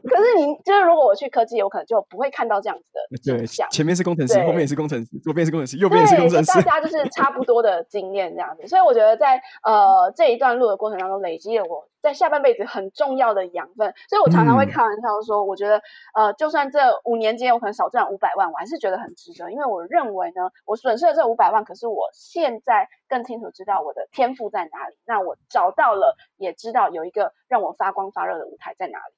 [0.07, 3.67] 可是你就是如果我去科技，我可能就不会看到这样子的对象。
[3.69, 6.61] 前面是工程师，后面也是工程师，左边是工程师，右边也是工程师。
[6.63, 13.93] 大家就是差不多的经验这样子，所以我觉得在呃这一段路的过程当中，累积了我在下半辈子很重要的养分。
[14.07, 15.81] 所以我常常会开玩笑说，我觉得
[16.15, 24.95] 呃，就算这五年间我可能少赚五百万，我还是觉得很值得，因为我认为呢，我损失了这五百万，可是我现在更清楚知道我的天赋在哪里。
[25.05, 29.13] 那我找到了，也知道有一个让我发光发热的舞台在哪里。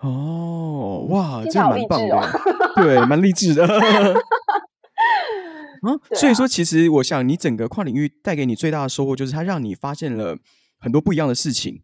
[0.00, 2.22] 哦，哇，这蛮棒的，哦、
[2.76, 3.66] 对，蛮励志的。
[5.82, 10.36] 嗯，啊、所以说，其实我想，你整个跨领域带给你最大的收获，就是它让你发现了
[10.80, 11.82] 很多不一样的事情。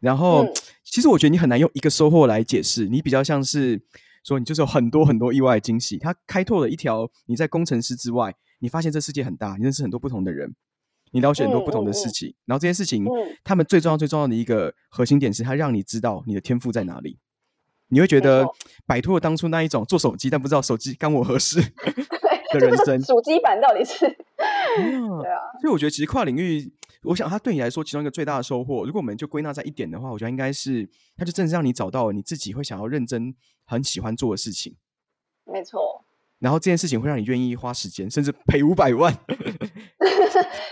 [0.00, 3.80] 然后，嗯、其实我觉得你很难用一个收获来解释，你比较像是
[4.24, 5.98] 说，你就是有很多很多意外的惊喜。
[5.98, 10.54] 它开拓了一条你在工程师之外，你发现这世界很大，你认识很多不同的人，
[11.12, 12.34] 你了解很多不同的事情。
[12.46, 17.18] 然后这些事情，嗯、他们最重要最重要的一个核心点是，它让你知道你的天赋在哪里。
[17.92, 18.46] 你会觉得
[18.86, 21.60] 摆脱了当初那一种做手机但不知道手机干我何事
[22.54, 23.98] 的人生，主机版到底是？
[24.06, 26.72] 对啊，所以我觉得其实跨领域，
[27.04, 33.34] 我想它对你来说其中一个最大的收获，如果我们就归纳在一点的话，我觉得应该是它就正是让你找到你自己会想要认真、
[33.64, 34.76] 很喜欢做的事情。
[35.44, 36.04] 没错。
[36.38, 39.14] 然后这件事情会让你愿意花时间，甚至赔五百万。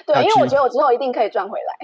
[0.06, 1.76] 对，因为我觉得我之后一定可以赚回来。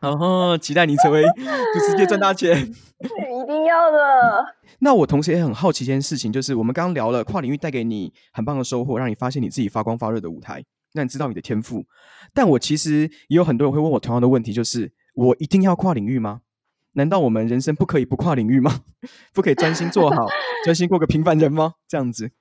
[0.08, 2.56] 哦，期待你成为就直接赚大钱。
[2.58, 4.46] 一定要的。
[4.78, 10.64] 那我同时也很好奇一件事情，就是我们刚刚聊了跨领域带给你很棒的收获，让你发现你自己发光发热的舞台，
[10.94, 11.84] 让你知道你的天赋。
[12.32, 16.42] 但我其实也有很多人会问我同样的问题，就是我一定要跨领域吗？
[16.92, 18.82] 难道我们人生不可以不跨领域吗？
[19.32, 20.26] 不可以专心做好，
[20.64, 21.74] 专心过个平凡人吗？
[21.86, 22.32] 这样子。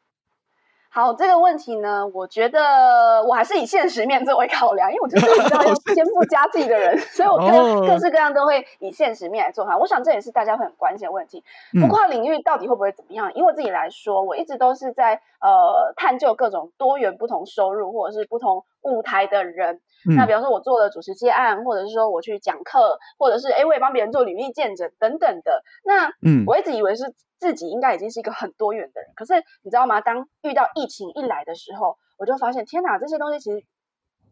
[0.92, 9.78] 好，这个问题呢，我觉得我还是以现实面作为考量，因为我就是一个要 天赋佳绩的人，所以我各各式各样都会以现实面来做哈。
[9.78, 11.44] 我想这也是大家会很关心的问题，
[11.80, 13.32] 不跨领域到底会不会怎么样？
[13.36, 19.80] 以我自己来说，我一直都是在呃探究各种多元不同收入或者是不同舞台的人。
[20.08, 25.64] 嗯、那比方说，我做了主持接案，或者是说我去讲课，或者是哎，我也帮别人做履历见证等等的。
[25.84, 27.16] 那嗯，我一直以为是。
[27.40, 29.32] 自己应该已经是一个很多元的人，可是
[29.64, 30.02] 你知道吗？
[30.02, 33.66] 当遇到疫情一来的时候，我就发现，天哪，这些东西其实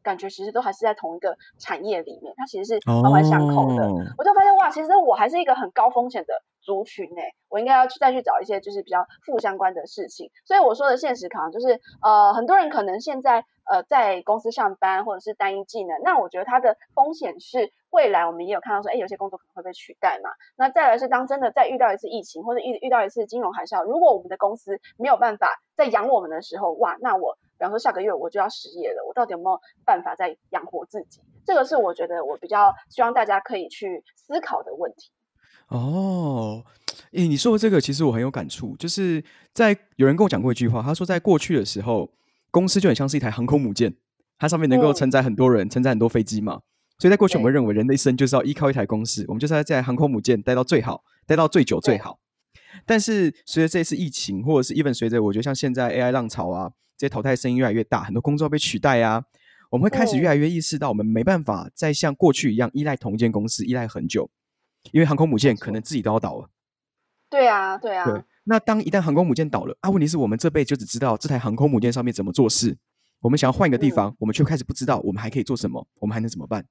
[0.03, 3.83] 感觉其实都还是在同一个产业里面，它其实是环环相扣的。
[3.83, 3.99] Oh.
[4.17, 10.29] 我就发现，哇，其实我还是一个很高风险的族群诶，我应该要去再去找一些就是比较负相关的事情。
[10.45, 17.71] 所以我说的现实可能就是，呃，很多人可能现在呃在公司上班或者是单一技能，那我觉得它的风险是。
[17.89, 20.29] 未来我们也有看到说，哎，有些工作可能会被取代嘛。
[20.57, 31.21] 那再来是当真的再遇到一次疫情，或者遇遇到一次金融海啸，如果我们的公司没有办法再养我们的时候，哇，那我比方说下个月我就要失业了，我到底有没有办法再养活自己？
[31.45, 35.11] 这个是我觉得我比较希望大家可以去思考的问题。
[35.69, 36.63] 哦，
[37.11, 42.09] 诶，你说的这个其实我很有感触，就是在有人跟我讲过一句话，他说在过去的时候，
[42.51, 43.93] 公司就很像是一台航空母舰，
[44.37, 46.61] 它上面能够承载很多人，承载很多飞机嘛。
[46.99, 52.19] 所以在过去，我们认为人的一生就是要依靠一台公司，我们就是要在航空母舰待到最好，待到最久最好。
[52.85, 59.23] 但是随着这次疫情，或者是 even 随着我觉得像现在 AI 浪潮啊，这些淘汰声音越来越大，很多工作被取代啊，
[59.69, 64.29] 我们会开始越来越意识到，我们没办法再像过去一样依赖同一间公司依赖很久，
[64.91, 66.49] 因为航空母舰可能自己都要倒了。
[67.29, 68.05] 对啊，对啊。
[68.05, 68.23] 对。
[68.45, 72.77] 那当一旦航空母舰倒了啊，问题是我们这辈子就只知道这台航空母舰上面怎么做事，
[73.19, 76.65] 我们想要换一个地方，嗯、我们却开始不知道我们还可以做什么，我们还能怎么办？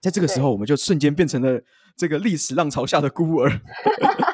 [0.00, 1.62] 在这个时候，我们就瞬间变成了
[1.96, 3.50] 这个历史浪潮下的孤儿。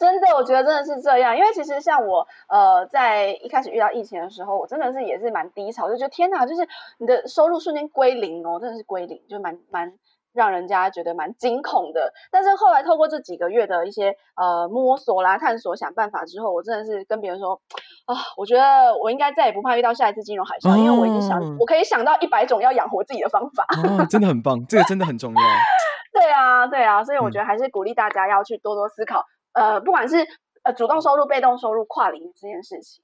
[0.00, 1.36] 真的，我觉得真的是这样。
[1.36, 6.66] 因为其实像我，呃，在一开始遇到疫情的时候，我真的是也是蛮低潮，就觉得天哪，就是
[6.98, 9.92] 你的收入瞬间归零哦，真的是归零，就蛮蛮。
[10.32, 17.60] 让人家觉得蛮惊恐的，但是后来透过这几个月的一些呃摸索啦、探索、想办法之后，我真的是跟别人说
[18.06, 23.66] 啊，我觉得我应该再也不怕遇到下一次金融海啸，哦、因为我已经想，我可以想到一百种要养活自己的方法。
[23.82, 25.42] 哦，真的很棒，这个真的很重要。
[26.14, 30.16] 对啊，对啊，所以我觉得还是鼓励大家要去多多思考，嗯、呃，不管是
[30.62, 33.02] 呃主动收入、被动收入、跨领域这件事情。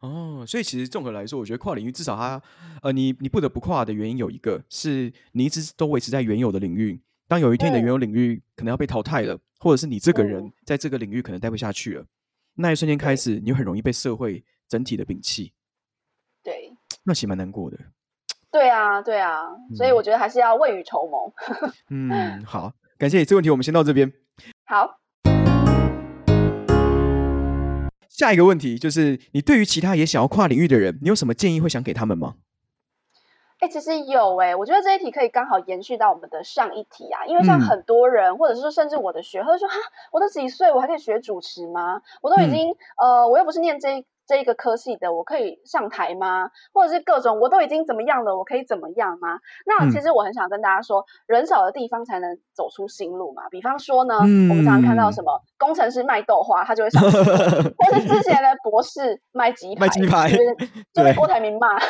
[0.00, 2.42] 哦，所以其实综合来说，我觉得跨领域至少它，
[2.82, 7.00] 呃，你你不得不跨的原因有一个是你一直都维持在原有的领域。
[7.28, 12.04] 当有一天你的原有领域可能要被淘汰了，或者是你这个人在这个领域可能待不下去了，
[12.56, 15.54] 那一瞬间开始，你很容易被社会整体的摒弃。
[16.42, 17.78] 对，那其实蛮难过的。
[18.50, 21.32] 对啊，对啊，所以我觉得还是要未雨绸缪。
[21.88, 23.24] 嗯， 好，感谢你。
[23.24, 24.12] 这个问题我们先到这边。
[24.66, 25.01] 好。
[28.12, 32.34] 下一个问题就是，你对于其他也想要跨领域的人，你有什么建议会想给他们吗？
[33.58, 39.74] 哎、欸，其实有哎、欸，我觉得这一题可以刚好延续到我们的上一题啊，因为像很多人，嗯、或者是甚至我的学，他就说哈，
[40.12, 42.02] 我都几岁，我还可以学主持吗？
[42.20, 44.04] 我都已经、嗯、呃，我又不是念这一。
[44.26, 46.50] 这一个科系的，我可以上台吗？
[46.72, 49.38] 或者是各种，我都已经怎么样了，我可以怎么样吗？
[49.66, 53.48] 那其实我很想跟大家说，嗯、人少的地方才能走出新路嘛。
[53.50, 57.10] 比方说呢，嗯、我们常常看到什么工程师卖豆花，他就会上， 或
[57.94, 60.30] 是之前的博士卖鸡排，卖鸡排
[60.94, 61.78] 就被 郭台铭骂。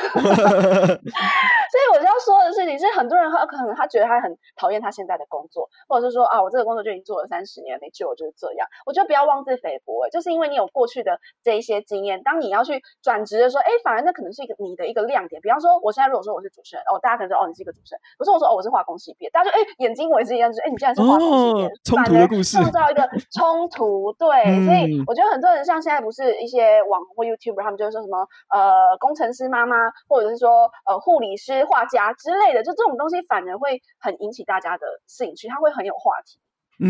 [1.73, 8.67] 所以我就要说的事情是，很多人他可能他觉得他很讨厌他现在的工作，或者是说啊，我这个工作就已经做了三十年没救，就是这样。
[8.87, 12.22] 我觉得不要妄自菲薄，就是因为你有过去的这一些经验。
[12.23, 15.41] 当你要去转职的时候，哎，反而那可能是一个你的一个亮点。
[15.43, 18.01] 比方说，我现在如果说我是主持人，哦，大家可能说，哦，你是一个主持人。
[18.19, 24.13] 不是我说，哦，我是化工系毕业，大家就哎，眼睛为之一亮，就是哎，你竟然是化工系毕业，冲突的故事，创造一个冲突。
[24.15, 29.77] 对， 嗯、所以我觉得很多人像现在不是一些网红或 YouTuber，他们就会说什么呃，工程师妈妈，
[30.09, 36.39] 或者是说呃，护理师、画家之类的，就这种东西反而会很引起大家的兴趣，它会很有话题。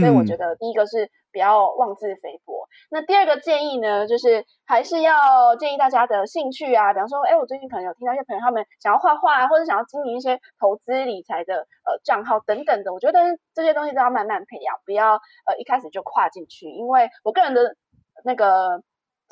[0.01, 2.69] 所以我觉得第一个是不要妄自菲薄。
[2.91, 13.19] 那第二个建议呢，就是还是要建议大家的兴趣啊，比方说，哎，我最近可能有听到一些朋友他们想要画画啊，或者想要经营一些投资理财的呃账号等等的，我觉得
[13.55, 15.15] 这些东西都要慢慢培养，不要
[15.47, 16.67] 呃一开始就跨进去。
[16.71, 17.77] 因为我个人的
[18.25, 18.83] 那个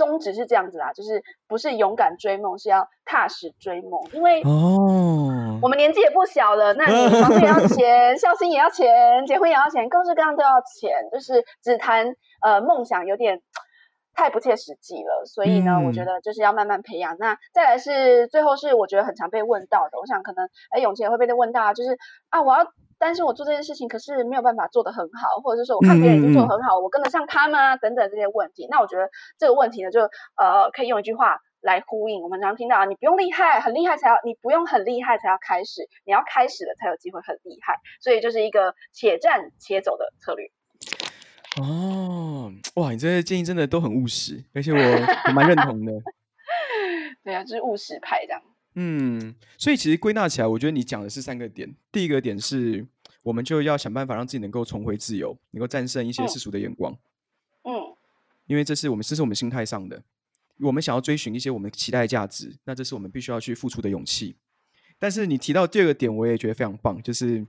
[0.01, 4.01] 宗旨是这样子啦，就是不是勇敢追梦，是要踏实追梦。
[4.15, 12.07] 因为哦，我们年纪也不小了，那你房子也要钱， 孝心也要钱，结婚也要钱，各式各样都要钱，就是只谈
[12.41, 13.43] 呃梦想有点
[14.15, 15.25] 太不切实际了。
[15.27, 17.17] 所以呢，嗯、我觉得就是要慢慢培养。
[17.19, 22.67] 那再来是最后是我觉得很常被问到的，我想可能哎永琪也会被问到，就是啊我要。
[23.01, 27.75] 担心我做这件事情可是没有办法做得很好，或者是说我看别人已经做得很好，嗯、我跟得上他吗？
[27.79, 30.03] 等等这些问题，那我觉得这个问题呢，就
[30.37, 32.23] 呃可以用一句话来呼应。
[32.23, 37.77] 我们常听到啊，你不用厉害，很厉害才要，你不用很厉害才要开始，你要开始了才有机会很厉害。
[38.03, 40.51] 所以就是一个且战且走的策略。
[41.59, 44.79] 哦，哇，你这些建议真的都很务实，而且我
[45.29, 45.93] 我蛮认同的。
[47.25, 48.43] 对啊，就是务实派这样。
[48.75, 51.75] 嗯，所以其实归纳起来，我觉得你讲的是三个点。
[51.91, 52.87] 第一个点是，
[53.25, 56.97] 我们就要想办法让自己能够重回自由，能够战胜一些世俗的眼光。
[57.65, 57.73] 嗯，
[58.47, 60.03] 因为这是我们，这是我们心态上的。
[60.61, 64.37] 我们想要追寻一些我们期待的价值，那这是我们必须要去付出的勇气。
[64.99, 67.45] 但是你提到第二个点，我也觉得非常棒，就是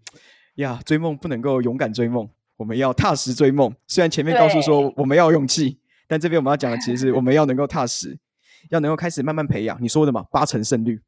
[0.55, 2.29] 呀，追梦不能够勇敢追梦，
[2.61, 3.73] 我们要踏实追梦。
[3.87, 8.15] 虽然前面告诉说我们要勇气，但这边我们要讲的 其实是我们要能够踏实，
[8.69, 9.75] 要能够开始慢慢培养。
[9.81, 11.01] 你说的嘛，八成胜率。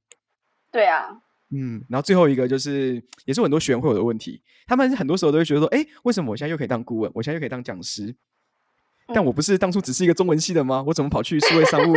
[0.71, 1.05] 对啊，
[1.51, 10.83] 嗯，然后最后一个就是，也是很多学员会有的问题，他们很多时候都会觉得说，哎，为什么我现在又可以当顾问，我现在又可以当讲师，嗯、但我不是当初只是一个中文系的吗？
[10.87, 11.93] 我怎么跑去数位商务？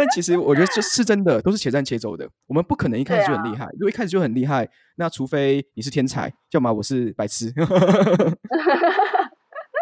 [0.00, 2.26] 但其实我觉得这是真的，都是且战且走的。
[2.46, 7.52] 我们不可能一开始就很厉害，啊、如果一开始就很厉害，那除非你是天才，要么我是白痴。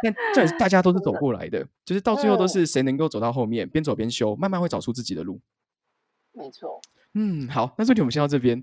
[0.02, 5.40] 但这大家都是走过来的，就是到最后都是谁能够走到后面，边走边修，慢慢会找出自己的路。
[6.32, 6.80] 没错。
[7.14, 8.60] 嗯，好，那这题我们先到这边。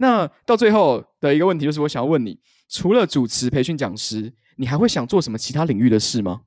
[0.00, 6.40] 那到最后的一个问题就是，我想要问你，除了主持、培训、讲师，你还会想做什么其他领域的事吗？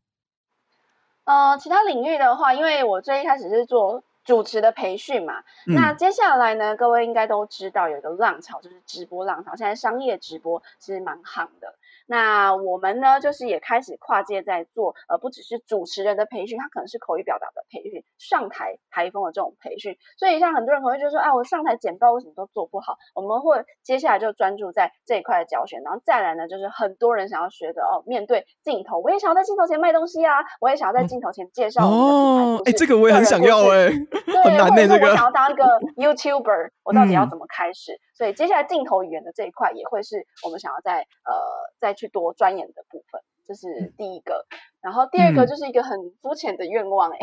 [1.29, 11.75] 呃，其他领域的话，因为我最一开始是做主持的培训嘛，嗯、那接下来呢，各位应该都知道有一个浪潮，就是直播浪潮，现在商业直播其实蛮夯的。
[12.09, 19.95] 那我们呢，就是也开始跨界在做，呃，不只是主持人的培训，它可能是口语表达的培训，上台台风的这种培训。
[20.17, 22.97] 所以像很多人可能会觉得说，哎，我上台简报为什么都做不好？
[23.13, 33.87] 我们会接下来就专注在这一块的教学，然后再来呢，就是很多人想要学的哦，面对镜头，我也想要在镜头前卖东西啊，我也想要在镜头前介绍哦，哎，这个我也很想要哎，
[34.25, 35.63] 对，很难的这个，我想要当一个
[35.95, 37.93] YouTuber，我到底要怎么开始？
[37.93, 41.33] 嗯、所以接下来镜头语言的这一块也会是我们想要在呃
[41.79, 44.45] 再去多钻研的部分，这是第一个。
[44.81, 47.17] 然后第二个就是一个很肤浅的愿望哎，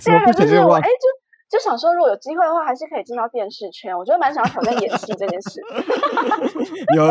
[0.00, 3.96] 第二个就是我哎就就想说，如果有机会的话，还是可以进到电视圈。
[3.98, 5.60] 我觉得蛮想要挑战演戏这件事。
[6.94, 7.06] 有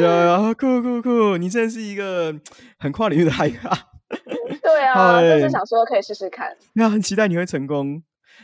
[0.00, 1.36] 有有酷酷酷！
[1.36, 2.32] 你真的是一个
[2.78, 3.70] 很跨领域的嗨咖。
[4.62, 6.56] 对啊，就是想说可以试试看。
[6.74, 8.02] 那很期待你会成功。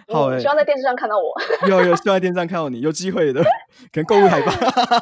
[0.08, 1.32] 好、欸，希望在电视上看到我。
[1.68, 3.42] 有 有，希望在电视上看到你，有机会的，
[3.92, 4.52] 可能购物台吧。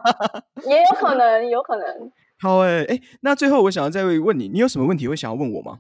[0.67, 1.87] 也有可能，有可能。
[2.41, 5.79] 好诶，诶，那最后我想要再问你，你有什么问题会想要问我吗？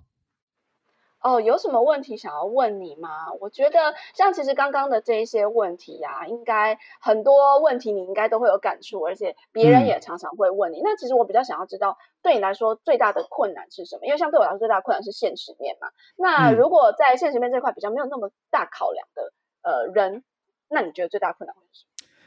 [1.23, 3.33] 哦，有什么问题想要问你吗？
[3.41, 10.81] 我觉得像其实刚刚的这一些问题呀、啊，应该很多问题你应该都会有感触，而且别人也常常会问你。
[10.81, 14.07] 嗯、那其实我比较想要知道，对你来说最大的困难是什么？
[14.07, 15.89] 因为像对我来说最大的困难是现实面嘛。
[16.17, 19.33] 那如果在现实面这块比较没有那么大考量的
[19.63, 20.25] 呃人，
[20.69, 21.87] 那你觉得最大的困难会是什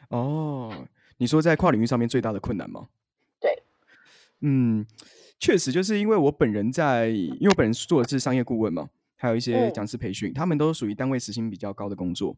[0.10, 0.18] 么？
[0.18, 0.72] 哦，
[1.18, 2.88] 你说在跨领域上面最大的困难吗？
[3.42, 3.64] 对，
[4.40, 4.86] 嗯。
[5.40, 12.38] 确实，就是因为我本人在，因为我本人做的是商业顾问嘛，还有一些讲师培训，嗯、他们都属于单位时薪比较高的工作。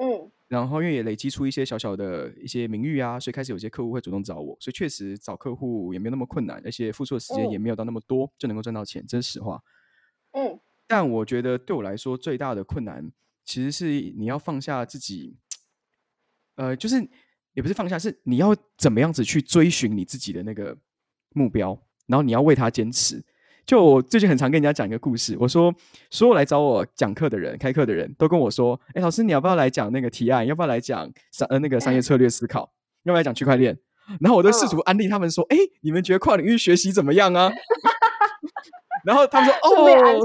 [0.00, 9.62] 嗯，然后因为也累积出一些小小的一些名誉啊，所以开始有些客户会主动找我，所以确实找客户也没有那么困难，而且付出的时间也没有到那么多，嗯、就能够赚到钱，这是实话。
[10.32, 13.12] 嗯，但我觉得对我来说最大的困难，
[13.44, 15.36] 其实是你要放下自己，
[16.56, 17.08] 呃，就是
[17.52, 20.76] 也不是放下，是你要怎么样子去追寻你自己的那个
[21.30, 21.80] 目标。
[22.06, 23.24] 然后你要为他坚持。
[23.66, 25.74] 就我最近很常跟人家讲一个故事，我说
[26.10, 30.46] 所有来找我讲课的人、开课的人都跟我说：“哎，老师，你要不要来讲那个提案？
[30.46, 32.70] 要不要来讲商呃那个商业策略思考？
[33.04, 33.78] 要不要来讲区块链？”
[34.20, 37.50] 然后我都试图安利他们说：“哎，你们觉得跨领域学习怎么样啊？”
[39.02, 40.20] 然后他们说： “哦。”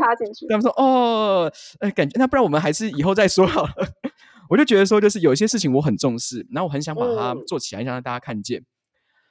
[0.49, 1.49] 他们说：“哦，
[1.79, 3.71] 哎，感觉那不然我们还是以后再说好了。”
[4.49, 8.61] 我就觉得说，就是有一些事情我很重视，然后我很想把它做起来，想让大家看见。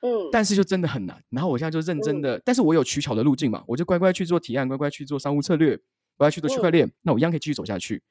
[0.00, 1.20] 嗯，但是就真的很难。
[1.30, 5.76] 然后我现在就认真的，嗯、但是我有取巧的路径嘛，我就乖乖去做提案，乖乖去做商务策略，
[6.16, 8.02] 乖乖去做区块链，嗯、那我一样可以继续走下去。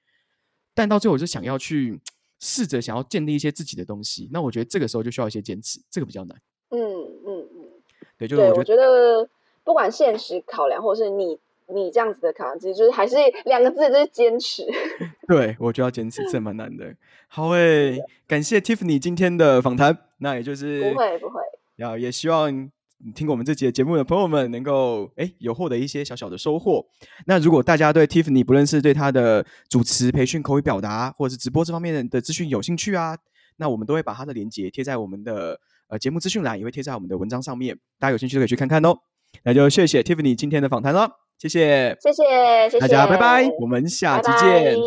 [0.73, 1.99] 但到最后，我就想要去
[2.39, 4.29] 试着想要建立一些自己的东西。
[4.31, 6.37] 那我觉得这个时候就需要一些坚持，这个比较难。
[6.69, 6.79] 嗯
[7.25, 7.69] 嗯嗯，
[8.17, 9.27] 对，就是我觉得，
[9.63, 13.15] 不管现实考量，或是你你这样子的考量，其实就是还是
[13.45, 14.65] 两个字，就是坚持。
[15.27, 16.93] 对，我就要坚持，这蛮难的。
[17.27, 19.97] 好诶，感谢 Tiffany 今天的访谈。
[20.19, 21.39] 那也就是不会不会，
[21.77, 22.69] 然后也希望。
[23.13, 26.83] 听过我们这集节目的朋友们，能够哎有获得一些小小的收获。
[27.27, 33.15] 那如果大家对 Tiffany 不论是对她的主持培训、口语表达，或者是直播这方面的资讯有兴趣啊，
[33.57, 35.59] 那我们都会把她的链接贴在我们的
[35.89, 37.77] 呃节目资讯栏，也会贴在我们的文章上面。
[37.99, 38.97] 大家有兴趣都可以去看看哦。
[39.43, 41.07] 那就谢谢 Tiffany 今天的访谈了，
[41.37, 42.23] 谢谢，谢谢，
[42.67, 44.77] 谢谢大家，拜拜，我们下期见，拜拜，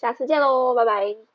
[0.00, 1.29] 下次见喽，拜拜。